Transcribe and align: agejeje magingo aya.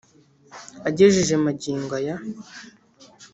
agejeje 0.87 1.35
magingo 1.45 1.93
aya. 1.99 2.15